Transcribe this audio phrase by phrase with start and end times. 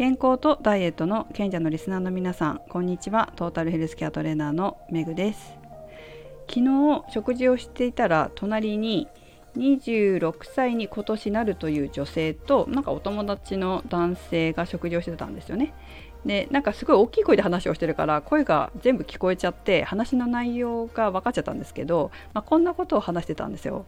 [0.00, 3.34] 健康とダイエットの賢者のリスナーの皆さんこんにちは。
[3.36, 5.58] トータルヘルスケアトレーナーのメグです。
[6.48, 9.08] 昨日食事をしていたら隣に
[9.58, 15.74] 26歳に今年なるという女性となんかお友達の男性が食事をしてたんですよね。
[16.24, 23.84] でなんかすごい大きい声で話をしてるから声が全部聞こえちゃって話の内容が分かっちゃったんですけど、まあ、こんなことを話してたんですよ。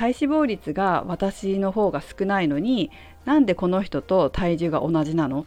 [0.00, 2.90] 体脂肪率が私の方が少ないのに
[3.24, 5.46] なんでこの人と体重が同じなの？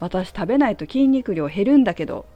[0.00, 2.26] 私食べないと筋肉量減るんだけど。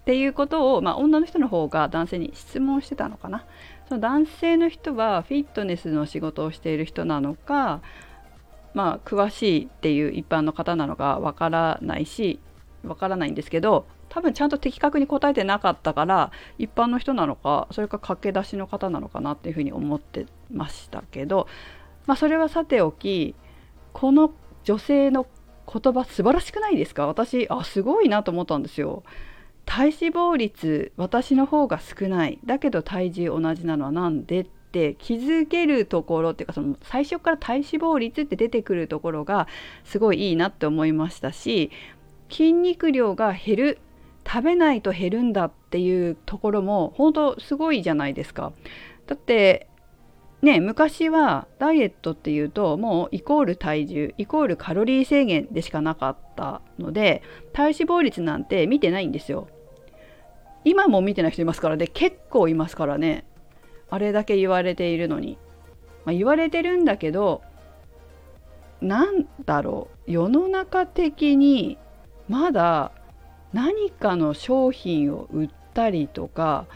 [0.00, 3.44] っていうことを、まあ、女の人の方が男性に質問してたのかな。
[3.86, 7.80] その男性の人はフィットネスの仕事をしている人なのか
[8.72, 12.38] まあ詳しいっていう一般の方なのかわからないし
[12.84, 21.48] わからないんですけど多分ちゃんと的確に答えてなかったから一般の人なのかそれか駆け出しの方なのかなっていうふうに思ってましたけど、
[22.06, 23.34] まあ、それはさておき
[23.92, 24.32] この
[24.64, 25.26] 女性の
[25.72, 27.06] 言葉素晴らしくないですか？
[27.06, 29.02] 私あすごいなと思ったんですよ。
[29.66, 39.46] 体脂肪率私の方が少ないだけど体重同じなのは何でって気づけるところっていうかその最初から体脂肪率って出てくるところが
[39.84, 41.70] すごいいいなって思いましたし
[42.30, 43.78] 筋肉量が減る
[44.26, 48.52] 食べないと減るんだっていうところも本当すごいじゃないですか。
[49.06, 49.68] だって
[50.42, 59.48] ね昔はダイエットっていうともうイコール体重イコールカロリー制限でしかなかったので体脂肪率なんて見てないんですよ。
[60.62, 63.24] 今も見てない人いますからね結構いますからね
[63.88, 65.38] あれだけ言われているのに。
[66.04, 67.42] まあ、言われてるんだけど
[68.80, 71.78] なんだろう世の中的に
[72.28, 72.92] まだ
[73.52, 76.66] 何かの商品を売ったりとか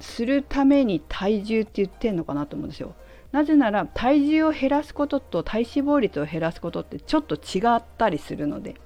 [0.00, 2.94] するために体重って言ってんのかなと思うんですよ。
[3.32, 8.76] なぜなら体重を減らすことと体脂肪率を減らすことってちょっと違ったりするので。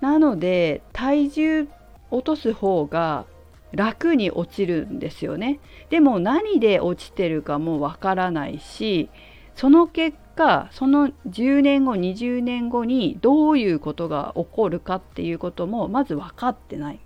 [0.00, 1.68] なので体重
[2.10, 3.24] 落とす方が
[3.72, 5.60] 楽に落ちるんですよね。
[5.90, 9.10] でも何で落ちてるかもわからないし
[9.54, 17.00] その結果その10年後20年後にどういうことが起こるかっていうこともまず分かってない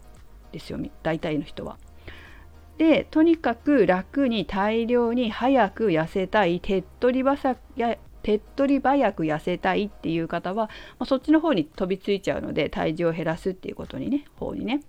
[0.52, 1.78] ですよ大体の人は。
[2.78, 10.64] でとにかく楽に大量に早く痩せたい手っ取りばさや手っ取り早く痩せたいっていう方は、
[10.98, 14.82] まあ、そっちの方に飛びついちゃうので体重を減らすっていうことにね方にね。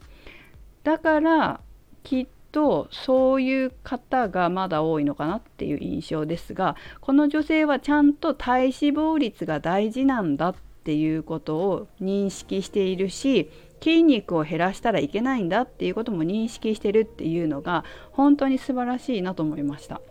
[0.84, 1.62] だから
[2.04, 13.52] きっとそういう方がまだ多いのかなっていう印象ですがこの女性はちゃんと体脂肪率が大事なんだっていうことを認識しているし
[13.82, 20.02] 筋肉を減らしたらいけないんだっていうことも認識してるっていうのが本当に素晴らしいなと思いました。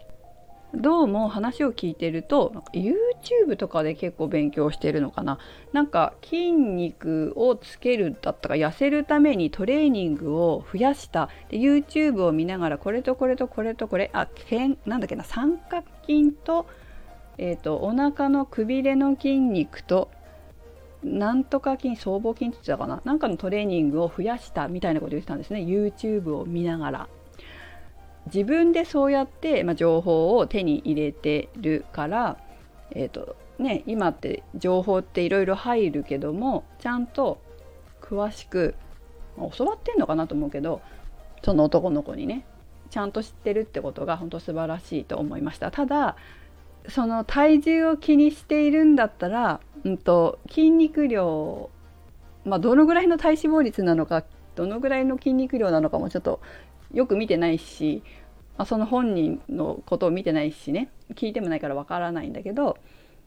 [0.75, 5.38] どうも話を聞いてると YouTube とかで結構勉強してるのかな
[5.72, 16.66] なんか筋肉をつけるだったか痩せるためにトレーニングを増やしたで YouTube を見ながらこれとこれとこれとこれあけんなんだっけな三角筋と,、
[17.38, 20.10] えーと、お腹のくびれの筋肉と
[21.06, 23.00] なんとか筋僧帽筋って言ったかな？
[23.04, 25.60] なんかのトレーニングを増やしたみたいなこと言ってたんですね。
[25.60, 27.08] YouTube を見ながら。
[28.26, 32.38] 自分でそうやって、まあ、情報を手に入れてるから、
[32.90, 37.40] えーとね、今って情報っていろいろ入るけどもちゃんと
[38.02, 38.74] 詳しく、
[39.36, 40.82] まあ、教わってんのかなと思うけど
[41.44, 42.44] その男の子にね
[42.90, 45.70] ちゃんと知ってるってことが本当素晴らしいと思いました。
[45.70, 46.16] ただ
[46.88, 51.70] その体重を気にしているんだったら、うんと、筋肉量、
[52.44, 54.24] まあ、どのぐらいの体脂肪率なのか
[54.54, 56.41] どのぐらいの筋肉量なのかもちょっと
[56.92, 58.02] よく見てないし、
[58.56, 62.78] まあ、その本人のことを見てないしね聞いてもないからわからないんだけど、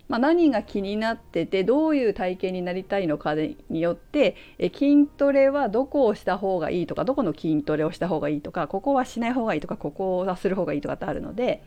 [0.07, 11.63] まあ、何が気になっててどういう体型になりたいのかによってえ筋トレはどこをした方がいいとかどこの筋トレをした方がいいとかここはしない方がいいとかここをする方がいいとかってあるので。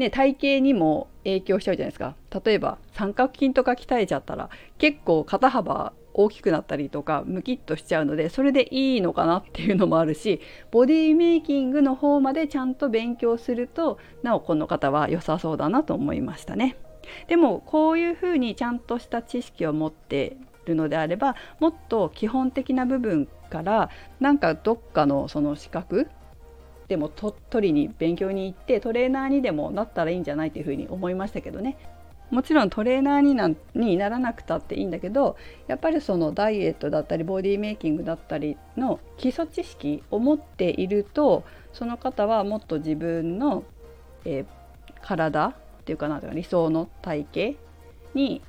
[0.00, 4.48] ね、体型にも影響しちゃうじゃないですか例えば三角筋とか鍛えちゃったら
[4.78, 16.76] 結構肩幅大きくなったりとかムキッとしちゃうのでそれでいいのかなっていうのもあるしボディメイキングの方までちゃんと勉強するとなおこの方は良さそうだなと思いましたね。
[17.28, 26.08] でもこういうふうにちゃんとした知識を持ってるのであればもっと基本的な部分からなんかどっかのその資格
[26.90, 31.78] でも取りに勉強に行ってトレーナーにでもなったらいいんじゃないというふうに思いましたけどね。
[32.32, 35.36] もちろんトレーナーになにならなくたっていいんだけど
[35.68, 43.62] やっぱりそのダイエットだったりボディメイキングだったりの基礎知識を持っているとその方はもっと自分の、
[44.24, 44.44] え、
[45.00, 45.54] 体っ
[45.84, 47.58] ていうかな理想の体型
[48.14, 48.42] に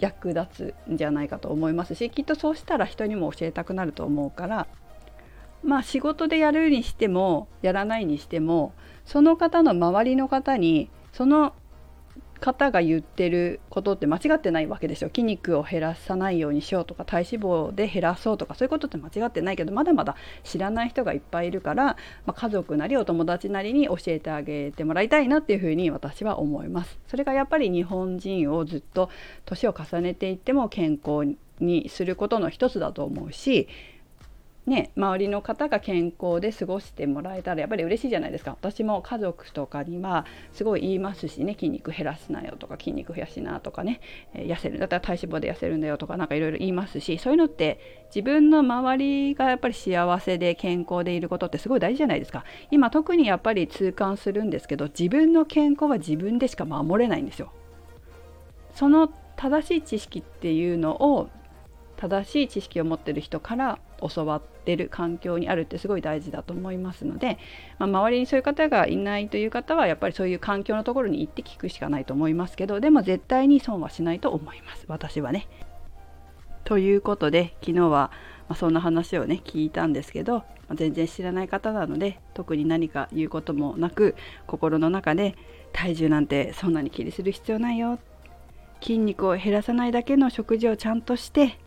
[0.00, 4.66] 役立つんじゃないかと思いますしきっとそうしたら人にも教えたくなると思うから。
[5.64, 8.72] まあ仕事でやるにしてもやらないにしても
[9.04, 11.54] その方の周りの方にその
[12.40, 21.96] 方が言ってることって間違ってないわけでしょ筋肉を減らさないようにしようとか体脂肪で減らそうとかそういうことって間違ってないけどまだまだ知らない人がいっぱいいるから、ま
[22.26, 26.98] あ、家族なりお友達なりに教えてあげてもらいたいなっていうふうに私は思います。
[27.08, 29.08] それがやっぱり日本人をずっと
[29.46, 33.68] 年を重ねていっても健康にすることの一つだと思うし
[34.66, 38.52] ね、周りの方が健康で過ごしてもらえたらやっぱり嬉しいじゃないですか。
[38.52, 44.00] 私も家族とかにはすごい言いますしね筋肉減らすなよとか筋肉増やしなとかね、
[44.32, 52.44] え痩せるだったら体脂肪で痩せるんだよとか何かいろいろ言いますしそういうのって自分の周りがやっぱり幸せで健康でいることってすごい大事じゃないですか。
[52.70, 57.52] 今特にやっぱり痛感するんですけど自分の健康は自分でしか守れないんですよ。
[58.74, 61.28] その正しい知識っていうのを
[62.04, 63.78] 正しい知識を持ってる人から
[64.14, 67.38] 教わってる環境にあるってすごい大事だと思いますので、
[67.78, 75.48] まあ、周りにそういう方がいないという方はやっぱりそういう環境のところに行って聞くしかないと思いますけどでも絶対に損はしないと思います私はね。
[76.64, 78.10] ということで昨日は、
[78.48, 84.14] まそんな話をね聞いたんですけど、ま全然知らない方なので特に何か言うこともなく
[84.46, 85.36] 心の中で
[85.72, 87.98] 体重なんてそんなに気にする必要ないよ
[88.80, 91.58] 筋肉を減らさないだけの食事をちゃんとして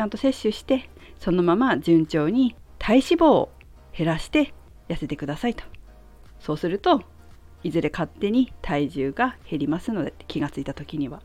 [0.00, 0.88] ちゃんと摂取して
[1.18, 3.52] そのまま順調に体脂肪を
[3.94, 4.54] 減らして
[4.88, 5.62] 痩せてくださいと
[6.38, 7.02] そうすると
[7.62, 11.20] いずれ勝手に体重が減りますので気がついた時には。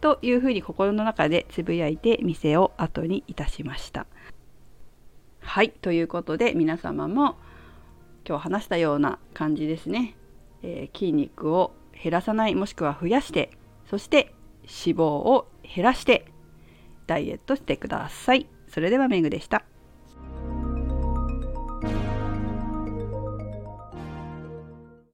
[0.00, 4.06] というふうに心の中でつぶやいて店を後にいたしました。
[5.40, 7.34] はいということで皆様も
[8.24, 10.16] 今日話したような感じですね、
[10.62, 13.50] えー、筋肉を減らさないもしくは増やして
[13.90, 14.32] そして
[14.62, 16.26] 脂肪を減らして
[17.06, 18.46] ダイエットしてください。
[18.68, 19.64] それではメグでした。